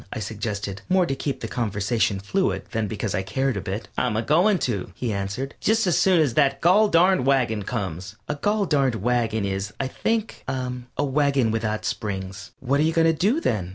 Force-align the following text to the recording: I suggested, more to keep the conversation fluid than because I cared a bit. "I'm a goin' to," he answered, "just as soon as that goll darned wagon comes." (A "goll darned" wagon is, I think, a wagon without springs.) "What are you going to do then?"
I 0.11 0.17
suggested, 0.17 0.81
more 0.89 1.05
to 1.05 1.13
keep 1.13 1.41
the 1.41 1.47
conversation 1.47 2.19
fluid 2.19 2.63
than 2.71 2.87
because 2.87 3.13
I 3.13 3.21
cared 3.21 3.55
a 3.55 3.61
bit. 3.61 3.87
"I'm 3.99 4.17
a 4.17 4.23
goin' 4.23 4.57
to," 4.65 4.91
he 4.95 5.13
answered, 5.13 5.53
"just 5.59 5.85
as 5.85 5.95
soon 5.95 6.19
as 6.19 6.33
that 6.33 6.59
goll 6.59 6.87
darned 6.87 7.27
wagon 7.27 7.61
comes." 7.61 8.15
(A 8.27 8.33
"goll 8.33 8.65
darned" 8.65 8.95
wagon 8.95 9.45
is, 9.45 9.71
I 9.79 9.85
think, 9.87 10.43
a 10.47 11.03
wagon 11.03 11.51
without 11.51 11.85
springs.) 11.85 12.49
"What 12.59 12.79
are 12.79 12.83
you 12.83 12.93
going 12.93 13.05
to 13.13 13.13
do 13.13 13.39
then?" 13.39 13.69